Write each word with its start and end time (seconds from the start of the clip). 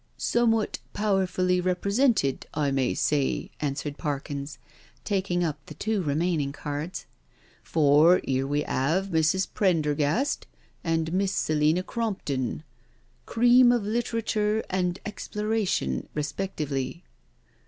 '*" 0.07 0.13
Somewhat 0.33 0.79
powerfully 0.93 1.61
represented, 1.61 2.47
I 2.55 2.71
may 2.71 2.95
say," 2.95 3.51
answered 3.59 3.99
Parkins, 3.99 4.57
taking 5.03 5.43
up 5.43 5.63
the 5.67 5.75
two 5.75 6.01
remaining 6.01 6.51
cards," 6.51 7.05
for 7.61 8.19
here 8.23 8.47
we 8.47 8.65
'ave 8.65 9.11
Mrs. 9.15 9.47
Prendergast 9.53 10.47
and 10.83 11.13
Miss 11.13 11.33
Selina 11.33 11.83
Crompton— 11.83 12.63
cream 13.27 13.71
of 13.71 13.83
literature 13.83 14.63
and 14.71 14.97
exploration 15.05 16.09
respec 16.15 16.55
tively." 16.55 17.03